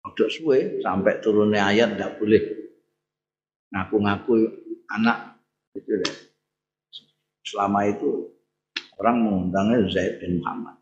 [0.06, 2.44] Udah suwe sampai turunnya ayat tidak boleh
[3.74, 4.36] ngaku-ngaku
[4.90, 5.29] anak
[5.76, 6.12] itu ya.
[7.46, 8.30] Selama itu
[9.02, 10.78] orang mengundangnya Zaid bin Muhammad.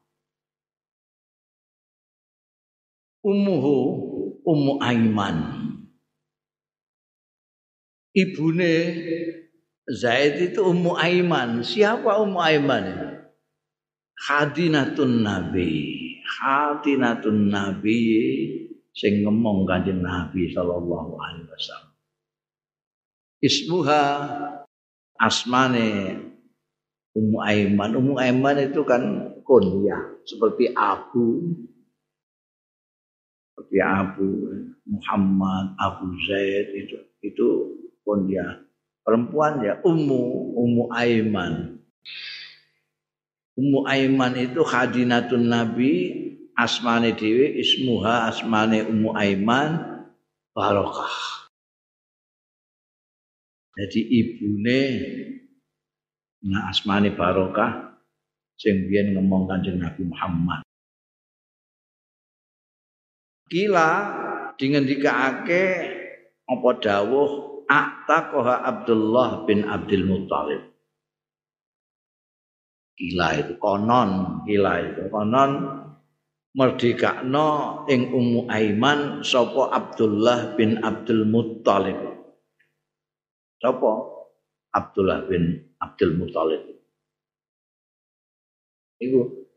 [3.24, 3.78] Ummuhu
[4.48, 5.38] Ummu Aiman.
[8.16, 8.76] Ibune
[9.88, 11.64] Zaid itu Ummu Aiman.
[11.64, 12.86] Siapa Ummu Aiman?
[14.18, 15.72] Khadinatun Nabi.
[16.28, 18.00] Khadinatun Nabi
[18.98, 21.94] sing ngomong kanjeng Nabi sallallahu alaihi wasallam.
[23.38, 24.04] Ismuha
[25.22, 26.18] asmane
[27.18, 27.98] Ummu Aiman.
[27.98, 31.54] Ummu Aiman itu kan kunyah seperti Abu
[33.58, 34.28] seperti Abu
[34.86, 37.48] Muhammad, Abu Zaid itu itu
[38.06, 38.62] kunyah.
[39.02, 41.82] Perempuan ya Ummu Ummu Aiman.
[43.58, 45.94] Ummu Aiman itu khadinatun Nabi
[46.54, 50.06] asmane dewi ismuha asmane Ummu Aiman
[50.54, 51.37] barokah.
[53.78, 54.82] Jadi ibune
[56.50, 58.02] nah asmani barokah
[58.58, 60.66] sing biyen ngomong Kanjeng Nabi Muhammad.
[63.48, 63.90] Kila
[64.58, 65.66] dingendikake
[66.50, 67.30] apa dawuh
[67.68, 70.72] Aqtaqaha Abdullah bin Abdul Muthalib.
[72.98, 75.52] Kila itu konon, kila itu konon
[76.58, 82.17] merdekakno ing Ummu Aiman sapa Abdullah bin Abdul Muthalib.
[83.58, 83.92] Sapa?
[84.74, 86.62] Abdullah bin Abdul Muthalib.
[89.02, 89.50] Iku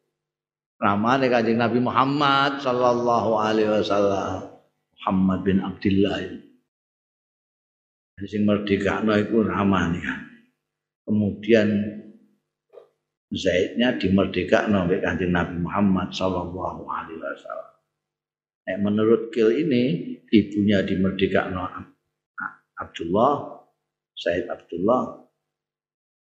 [0.81, 4.49] ramane Kanjeng Nabi Muhammad sallallahu alaihi wasallam.
[5.01, 6.17] Muhammad bin Abdullah.
[8.25, 10.01] Sing merdekakno iku ramane.
[11.05, 11.69] Kemudian
[13.31, 17.71] Zaidnya dimerdekakno oleh Kanjeng Nabi Muhammad sallallahu alaihi wasallam.
[18.67, 21.63] Nah, menurut Kil ini ibunya dimerdekakno
[22.75, 23.61] Abdullah
[24.21, 25.25] Said Abdullah.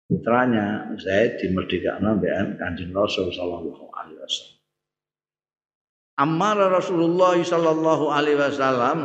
[0.09, 4.57] Putranya Zaid dimerdekakan oleh Kanjeng Rasul sallallahu alaihi wasallam.
[6.17, 8.97] Ammar Rasulullah sallallahu alaihi wasallam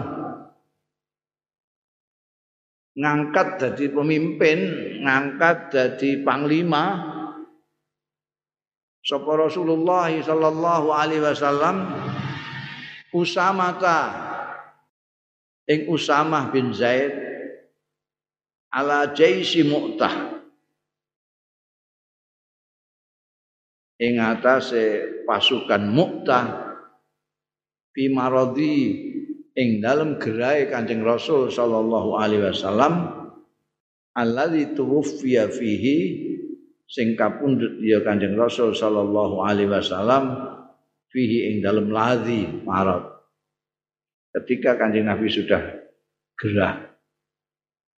[2.98, 4.58] ngangkat jadi pemimpin,
[5.04, 7.14] ngangkat jadi panglima.
[9.04, 11.88] Sapa Rasulullah sallallahu alaihi wasallam?
[13.12, 14.28] Usamata.
[15.68, 17.27] Ing Usamah bin Zaid
[18.72, 20.40] ala jaisi mu'tah.
[23.98, 26.46] Ing atase pasukan mu'tah
[27.90, 28.76] fi maradi
[29.58, 33.10] ing dalam gerai Kanjeng Rasul sallallahu alaihi wasallam
[34.14, 35.98] alladzi tuwfiya fihi
[36.86, 40.46] sing kapundhut ya Kanjeng Rasul sallallahu alaihi wasallam
[41.10, 43.18] fihi ing dalam ladzi marad.
[44.30, 45.62] Ketika Kanjeng Nabi sudah
[46.38, 46.87] gerah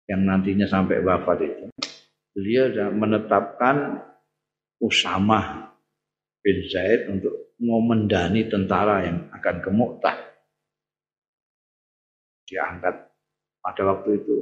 [0.09, 1.65] yang nantinya sampai wafat itu.
[2.33, 4.01] Beliau menetapkan
[4.81, 5.75] Usamah
[6.41, 10.17] bin Zaid untuk memendani tentara yang akan ke Mu'tah.
[12.49, 12.95] Diangkat
[13.61, 14.37] pada waktu itu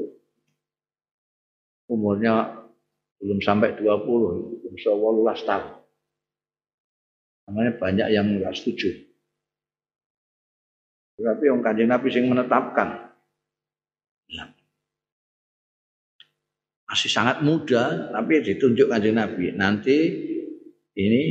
[1.91, 2.63] umurnya
[3.19, 5.75] belum sampai 20, belum 18 tahun.
[7.49, 8.93] Namanya banyak yang nggak setuju.
[11.17, 13.09] Tapi yang kanjeng Nabi sing menetapkan.
[16.87, 19.51] Masih sangat muda tapi ditunjuk kanjeng Nabi.
[19.53, 19.99] Nanti
[20.97, 21.23] ini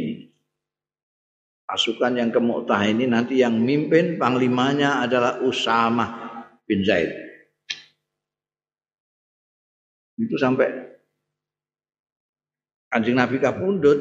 [1.65, 7.09] pasukan yang ke Mu'tah ini nanti yang mimpin panglimanya adalah Usamah bin Zaid.
[10.15, 10.67] Itu sampai
[12.91, 13.99] kanjeng Nabi kapundut.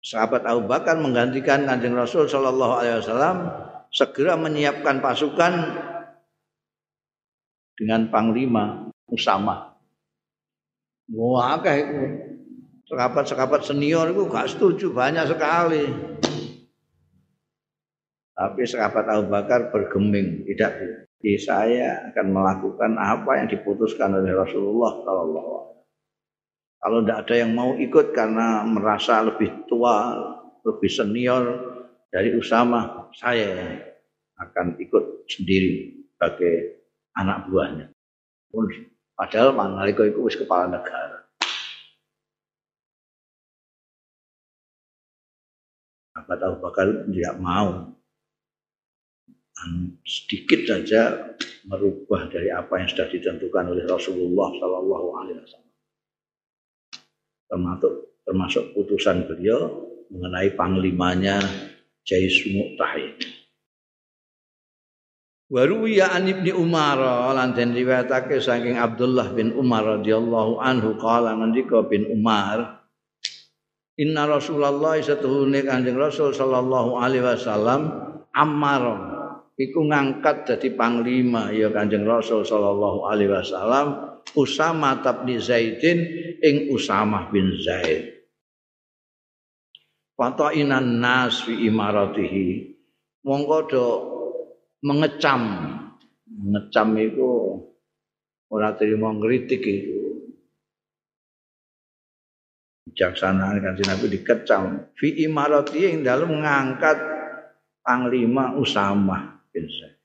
[0.00, 3.36] Sahabat Abu Bakar menggantikan kanjeng Rasul Shallallahu Alaihi Wasallam
[3.94, 5.52] segera menyiapkan pasukan
[7.80, 9.72] dengan panglima Usama.
[11.16, 12.02] Wah, akeh iku.
[12.92, 15.88] Sekapat-sekapat senior itu gak setuju banyak sekali.
[18.36, 24.96] Tapi sekapat Abu Bakar bergeming, tidak di saya akan melakukan apa yang diputuskan oleh Rasulullah
[25.04, 25.50] Shallallahu
[26.80, 30.16] Kalau tidak ada yang mau ikut karena merasa lebih tua,
[30.64, 31.44] lebih senior
[32.08, 33.76] dari Usama, saya
[34.40, 36.79] akan ikut sendiri sebagai
[37.16, 37.86] anak buahnya.
[39.14, 41.26] Padahal Mangaliko itu wis kepala negara.
[46.16, 48.00] Apa tahu bakal tidak mau
[50.04, 51.36] sedikit saja
[51.68, 55.74] merubah dari apa yang sudah ditentukan oleh Rasulullah Shallallahu Alaihi Wasallam.
[57.50, 57.92] Termasuk
[58.24, 61.42] termasuk putusan beliau mengenai panglimanya
[62.06, 63.39] Jais Mu'tahid.
[65.50, 67.02] Waruwiya an Ibni Umar
[67.34, 72.86] lan den riwayatake saking Abdullah bin Umar radhiyallahu anhu kala ngendika bin Umar
[73.98, 77.90] Inna Rasulullah satuhune Kanjeng Rasul sallallahu alaihi wasallam
[78.30, 78.82] ammar
[79.58, 83.86] iku ngangkat dadi panglima ya Kanjeng Rasul sallallahu alaihi wasallam
[84.38, 85.98] Usama bin Zaidin
[86.38, 88.22] ing Usama bin Zaid.
[90.14, 92.70] Fatainan nas fi imaratihi.
[93.20, 94.19] Do
[94.84, 95.40] mengecam.
[96.30, 97.30] Mengecam itu
[98.48, 99.98] ora terima ngritik itu.
[102.90, 104.90] Bijaksanaan kan Nabi dikecam.
[104.96, 106.98] Fi imarati yang dalam mengangkat
[107.84, 109.96] panglima Usama bin Zaid.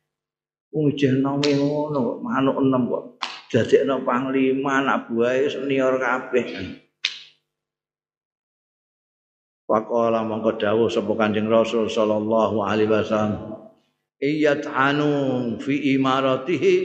[0.76, 3.06] Ujana ngono manuk enem kok.
[3.48, 6.48] Dadekno panglima anak buah senior kabeh.
[9.66, 13.55] Pakola mongko dawuh sapa Kanjeng Rasul sallallahu alaihi wasallam
[14.20, 15.12] iyat'anu
[15.60, 16.76] fi imaratihi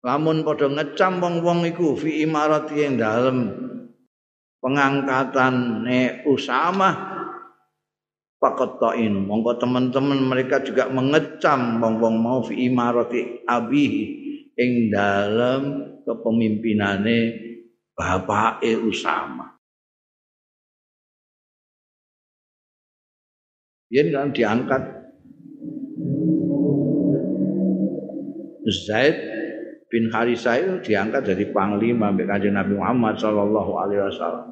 [0.00, 3.38] lamun padha ngecam wong-wong iku fi imarati yang dalem
[4.64, 7.10] pengangkatan ne Usama
[8.40, 14.04] Pakotain, mongko teman-teman mereka juga mengecam wong-wong mau fi imarati abihi
[14.56, 17.36] ing dalam kepemimpinane
[17.92, 19.60] bapake Usama.
[23.92, 24.99] Yen kan diangkat
[28.68, 29.16] Zaid
[29.90, 34.48] bin Harisah itu diangkat jadi panglima sampai kanjeng Nabi Muhammad Shallallahu Alaihi Wasallam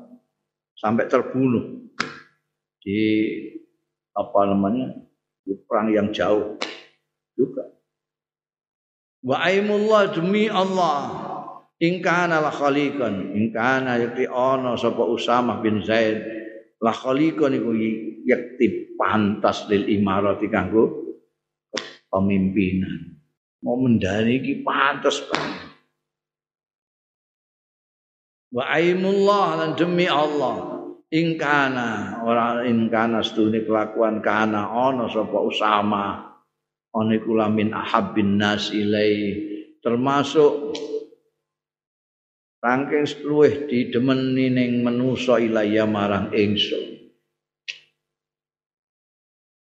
[0.74, 1.86] sampai terbunuh
[2.82, 3.00] di
[4.14, 4.98] apa namanya
[5.46, 6.59] di perang yang jauh
[7.38, 7.70] juga.
[9.22, 10.98] Wa aimullah demi Allah
[11.78, 16.22] ingkana la khaliqan ingkana yakti ana sapa Usamah bin Zaid
[16.82, 17.70] la khaliqan iku
[18.26, 21.14] yakti pantas lil imarati kanggo
[22.11, 23.17] pemimpinan
[23.62, 25.68] mau mendani iki pantes banget.
[28.48, 30.78] Wa aimullah lan demi Allah
[31.09, 36.36] ingkana ora ingkana stune kelakuan kana ana sapa usama
[36.92, 39.36] ana iku lamin ahabbin nas ilai
[39.80, 40.76] termasuk
[42.61, 47.09] rangking luweh didemeni ning manusa ilaya marang ingsun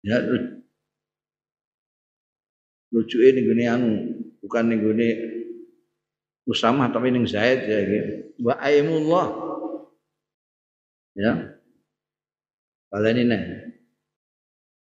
[0.05, 0.19] ya
[2.93, 3.91] rujuke ning gone anu
[4.45, 5.09] bukan ning gone
[6.43, 8.35] Usamah tapi ning Zaid ya gitu.
[8.43, 9.27] Wa aimullah.
[11.15, 11.55] Ya.
[12.91, 13.43] Baleni nih.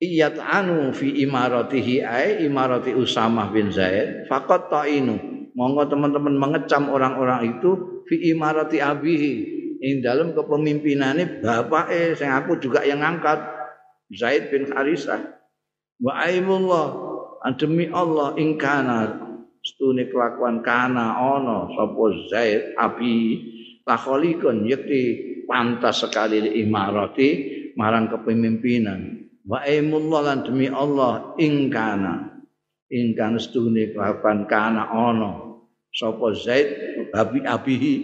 [0.02, 5.16] Iyat anu fi imaratihi ay imarati Usamah bin Zaid faqat ta'inu.
[5.54, 9.34] Monggo teman-teman mengecam orang-orang itu fi imarati abihi
[9.78, 13.38] ing dalam kepemimpinannya bapak eh sing aku juga yang ngangkat
[14.10, 15.22] Zaid bin Harisah.
[16.02, 17.03] Wa aimullah
[17.52, 19.20] demi Allah ingkana
[19.60, 23.14] stune kelakuan kana ana sapa Zaid abi
[23.84, 25.02] takhalikun yakti
[25.44, 27.28] pantas sekali li imarati
[27.76, 29.28] marang kepemimpinan.
[29.44, 32.40] Wa aimullah lan demi Allah ingkana
[32.88, 35.60] ingkana stune kelakuan kana ana
[35.92, 36.68] sapa Zaid
[37.12, 37.94] abi abihi.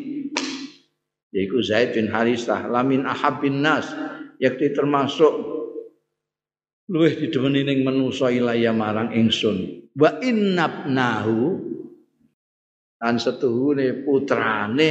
[1.32, 3.88] Yaiku Zaid bin Harisah lamin ahabin nas
[4.36, 5.49] yakti termasuk
[6.90, 9.86] luwih didemeni ning manusa ilaya marang ingsun.
[9.94, 11.38] Wa innabnahu
[12.98, 14.90] lan setuhune putrane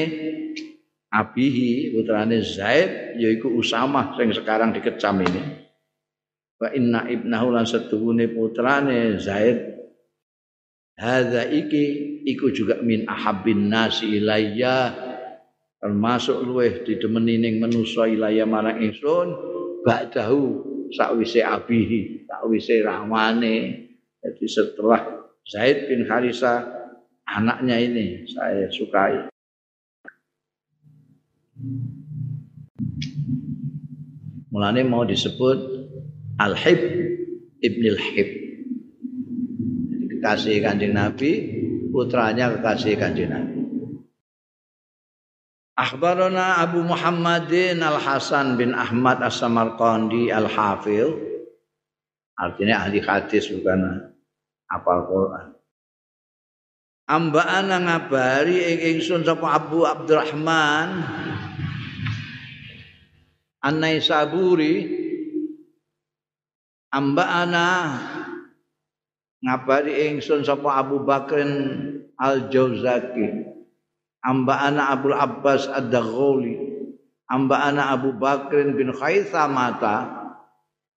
[1.11, 5.43] abihi putrane Zaid yaiku Usamah sing sekarang dikecam ini.
[6.55, 9.75] Wa inna ibnahu lan setuhune putrane Zaid.
[10.99, 11.83] Hadza iki
[12.27, 14.91] iku juga min ahabbin nasi ilayya
[15.79, 19.27] termasuk luwih didemeni ning manusa ilaya marang ingsun.
[19.79, 23.87] Ba'dahu sakwise abihi, sakwise ramane.
[24.19, 26.67] Jadi setelah Zaid bin Harisa
[27.23, 29.31] anaknya ini saya sukai.
[34.49, 35.57] Mulanya mau disebut
[36.41, 36.79] Al-Hib
[37.59, 38.29] Ibn Al-Hib.
[40.09, 41.31] Kekasih kanjeng Nabi,
[41.93, 43.58] putranya kekasih kanjeng Nabi.
[45.79, 51.07] Akhbarana Abu Muhammadin Al-Hasan bin Ahmad As-Samarqandi Al-Hafil.
[52.35, 54.11] Artinya ahli hadis bukan
[54.67, 55.55] apal Quran.
[57.07, 60.99] Amba'ana ngabari ing ingsun sapa Abu Abdurrahman
[63.63, 64.99] An-Naisaburi
[66.91, 67.97] Amba'ana
[69.41, 71.51] ngabari ingsun sapa Abu Bakrin
[72.19, 73.58] Al-Jauzaki
[74.25, 76.69] amba ana Abdul Abbas Ad-Daghuli.
[77.29, 80.19] Amba ana Abu Bakr bin Khaisamata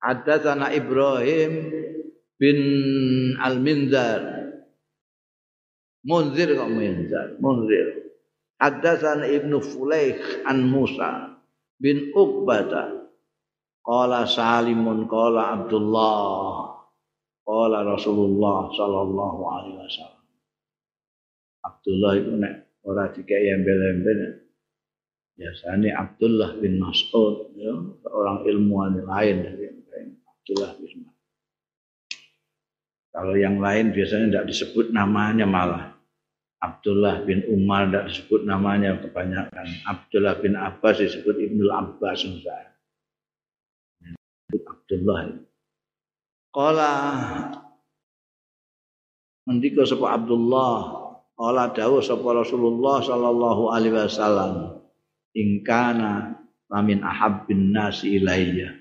[0.03, 1.71] Hadatsana Ibrahim
[2.41, 2.59] bin
[3.39, 4.51] Al-Minzar.
[6.03, 7.39] Munzir kok Munzir.
[7.39, 7.87] Munzir
[8.59, 11.39] Ibnu Fulaikh an Musa
[11.79, 13.07] bin Uqbata.
[13.83, 16.75] Qala Salimun qala Abdullah.
[17.47, 20.23] Qala Rasulullah sallallahu alaihi wasallam.
[21.63, 24.43] Abdullah nek ora dikai embel-embel.
[25.33, 27.73] Biasanya Abdullah bin Mas'ud ya,
[28.05, 29.65] seorang ilmuwan lain dari
[30.29, 31.21] Abdullah bin Mas'ud.
[33.13, 35.93] Kalau yang lain biasanya tidak disebut namanya malah.
[36.63, 39.67] Abdullah bin Umar tidak disebut namanya kebanyakan.
[39.83, 42.71] Abdullah bin Abbas disebut Ibnu Abbas misalnya.
[44.53, 45.43] Abdullah.
[46.53, 46.93] Kala
[49.43, 51.02] Ngendika sapa Abdullah
[51.41, 54.83] Ola dawuh sapa Rasulullah sallallahu alaihi wasallam
[55.33, 56.37] ingkana
[56.69, 58.77] lamin ahabbin nasi ilayya.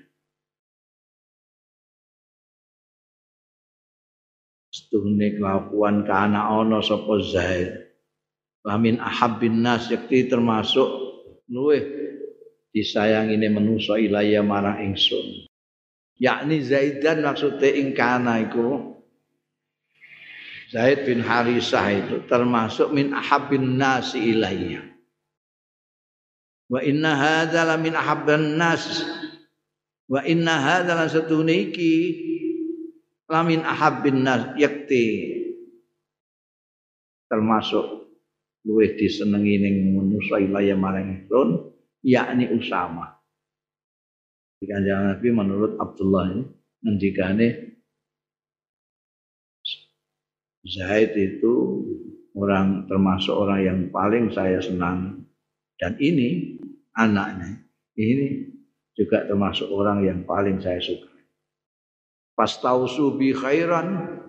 [4.72, 7.82] Setuhne kelakuan kana ana sapa Zaid
[8.62, 10.88] lamin ahabbin nas yakti termasuk
[11.50, 11.82] luweh
[12.72, 15.46] disayangine manusa ilayya marang ingsun.
[16.22, 18.91] Yakni Zaidan maksudnya ingkana iku
[20.72, 24.80] Zaid bin Harisah itu termasuk min ahabbin nasi ilayya.
[26.72, 29.04] Wa inna hadza la min ahabban nas.
[30.08, 31.92] Wa inna hadza la satune iki
[33.28, 35.36] la min ahabbin nas yakti.
[37.28, 38.08] Termasuk
[38.64, 41.68] luwih disenengi ning manusa ilayya marang ingsun
[42.00, 43.12] yakni Usama.
[44.56, 46.42] Di Nabi menurut Abdullah ini
[46.80, 47.71] ngendikane
[50.62, 51.82] Zaid itu
[52.38, 55.26] orang termasuk orang yang paling saya senang
[55.76, 56.58] dan ini
[56.94, 57.66] anaknya
[57.98, 58.46] ini
[58.94, 61.10] juga termasuk orang yang paling saya suka.
[62.32, 64.20] Pastausu bi khairan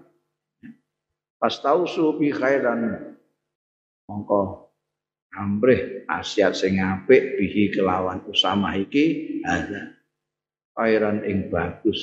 [1.40, 3.14] Pastausu bi khairan
[4.08, 4.72] mongko
[5.36, 9.96] ambrih asiat sing apik bihi kelawan Usama iki ada
[10.76, 12.00] khairan ing bagus.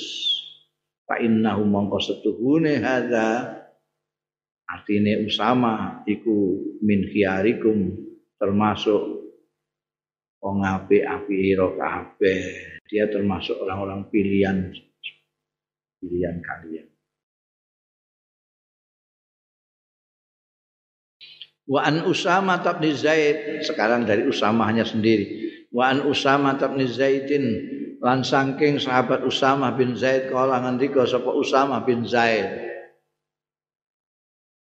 [1.09, 3.60] Fa innahu mongko setuhune hadza
[4.71, 7.91] Artinya Usama iku min khiyarikum
[8.39, 9.03] termasuk
[10.39, 12.43] wong apik-apik kabeh.
[12.87, 14.71] Dia termasuk orang-orang pilihan
[15.99, 16.87] pilihan kalian.
[21.71, 25.51] Wa an Usama tabni Zaid sekarang dari Usamahnya sendiri.
[25.71, 27.47] Wa an Usama tabni Zaidin
[28.03, 32.70] lan saking sahabat Usama bin Zaid kala ngendika sapa Usama bin Zaid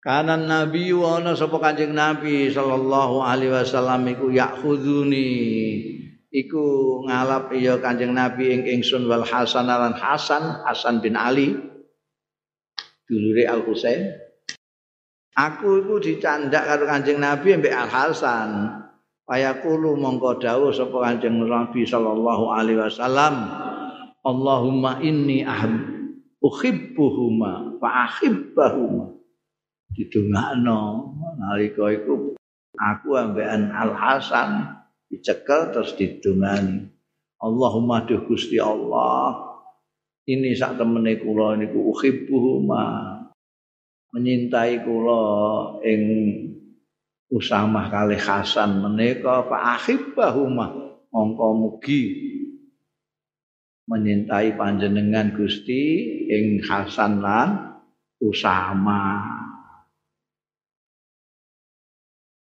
[0.06, 5.34] Kanan Nabi wa ana sapa Kanjeng Nabi sallallahu alaihi wasallam iku yakhuduni.
[6.30, 6.62] Iku
[7.10, 11.58] ngalap ya Kanjeng Nabi ing ingsun wal Hasan lan Hasan Hasan bin Ali.
[13.06, 14.14] Dulure Al Husain
[15.34, 18.50] Aku iku dicandak karo Kanjeng Nabi mbek Al Hasan
[19.26, 23.46] Payakulu mongko dawuh sapa Kanjeng Nabi sallallahu alaihi wasallam
[24.26, 25.82] Allahumma inni ahib
[26.42, 29.15] uhibbuhuma fa ahibbahuma
[29.94, 32.34] didongakno nalika iku
[32.76, 36.90] aku ambekan Al Hasan dicekel terus didongani.
[37.36, 39.46] Allahumma duh Gusti Allah
[40.26, 42.84] ini sak temene kula niku uhibbuhuma
[44.16, 45.22] menyintai kula
[45.84, 46.02] ing
[47.26, 52.02] Usamah kali Hasan menika fa ahibbahuma mongko mugi
[53.90, 55.82] menyintai panjenengan Gusti
[56.30, 57.76] ing Hasan lan
[58.22, 59.35] Usamah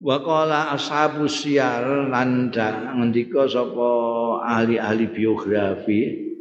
[0.02, 3.90] Wa qala ashabu siyar lan ngendika sapa
[4.42, 6.32] ahli-ahli biografi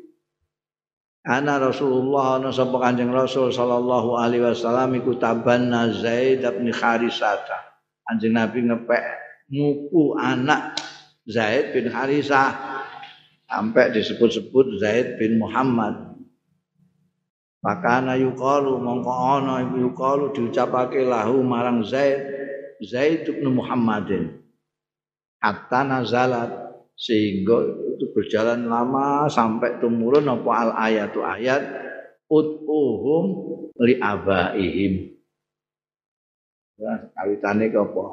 [1.21, 7.77] Ana Rasulullah ana sapa Kanjeng Rasul sallallahu alaihi wasallam iku tabanna Zaid bin Harisata.
[8.09, 9.05] Kanjeng Nabi ngepek
[9.53, 10.81] muku anak
[11.29, 12.57] Zaid bin Harisah
[13.45, 16.17] sampai disebut-sebut Zaid bin Muhammad.
[17.61, 22.40] Maka ana yuqalu mongko ana yuqalu diucapake lahu marang Zaid
[22.81, 24.41] Zaid bin Muhammadin.
[25.41, 26.53] Hatta nazalat
[26.97, 27.65] sehingga
[27.97, 31.65] itu berjalan lama sampai tumurun apa al ayatu ayat
[32.29, 33.25] ut'uhum
[33.81, 35.17] li abaihim.
[36.77, 38.05] Ya kawitane apa?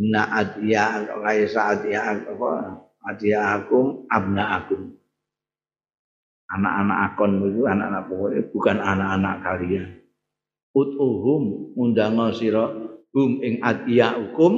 [0.00, 2.80] Na adiya kaya saat ya apa?
[3.08, 5.00] Adiya akum abna akum.
[6.50, 9.86] Anak-anak akon itu anak-anak pokoknya bukan anak-anak kalian.
[10.74, 12.74] Ut'uhum undang sira
[13.14, 14.54] hum ing adiya hukum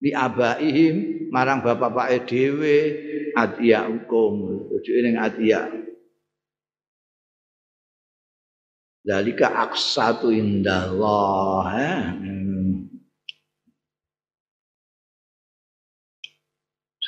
[0.00, 2.76] li abaihim marang bapak-bapake dhewe
[3.36, 5.68] adiya hukum rujuke ning adiya
[9.08, 12.02] dalika aksatu indallah eh?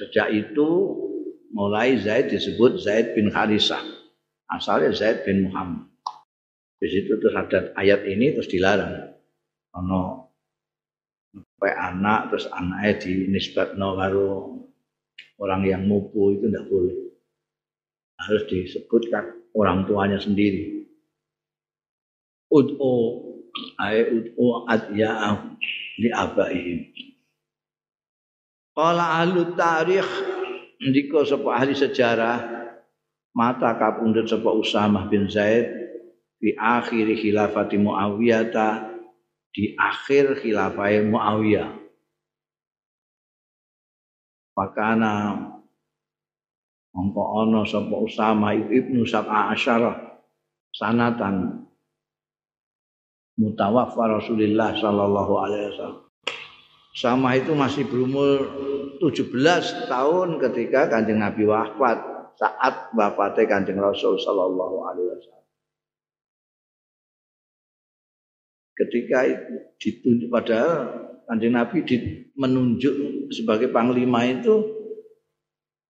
[0.00, 0.68] Sejak itu
[1.52, 3.84] mulai Zaid disebut Zaid bin Harisah.
[4.48, 5.92] Asalnya Zaid bin Muhammad.
[6.80, 9.09] Di situ terus ada ayat ini terus dilarang.
[9.78, 10.30] Ono
[11.30, 14.30] sampai anak terus anaknya dinisbatno karo
[15.38, 16.98] orang yang mupu itu tidak boleh.
[18.20, 20.84] Harus disebutkan orang tuanya sendiri.
[22.50, 22.96] Ud'u
[23.78, 25.38] ay ud'u adya
[26.02, 26.78] li abaihim.
[28.74, 30.08] Kala ahlu tarikh
[30.80, 32.38] ndika sapa ahli sejarah
[33.36, 35.68] mata kapundhut sapa Usamah bin Zaid
[36.40, 38.89] di akhir khilafati Muawiyah
[39.50, 41.70] di akhir khilafah Muawiyah.
[44.54, 45.38] Pakana
[46.94, 50.20] mongko ana sapa Usama ibnu Sab'a asyara
[50.74, 51.66] sanatan
[53.40, 56.04] mutawaffa Rasulullah sallallahu alaihi wasallam.
[56.90, 58.50] Sama itu masih berumur
[58.98, 61.98] 17 tahun ketika Kanjeng Nabi wafat
[62.36, 65.39] saat wafatnya Kanjeng Rasul sallallahu alaihi wasallam.
[68.86, 70.72] Ketika itu ditunjuk padahal
[71.28, 71.84] kanjeng Nabi
[72.34, 72.94] menunjuk
[73.30, 74.64] sebagai panglima itu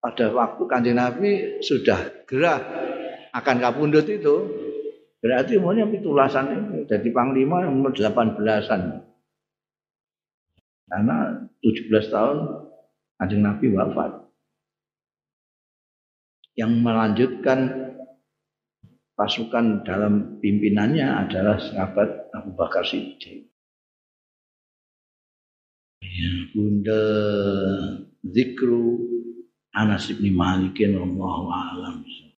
[0.03, 2.61] pada waktu kanjeng Nabi sudah gerah
[3.31, 4.37] akan kapundut itu
[5.23, 9.11] berarti umurnya pitulasan itu jadi panglima umur 18-an
[10.91, 12.39] karena 17 tahun
[13.21, 14.27] kanjeng Nabi wafat.
[16.59, 17.59] Yang melanjutkan
[19.21, 23.53] pasukan dalam pimpinannya adalah sahabat Abu Bakar Siddiq.
[26.01, 27.05] Ya, bunda
[28.25, 28.97] zikru
[29.77, 32.01] Anas bin Malikin wallahu a'lam.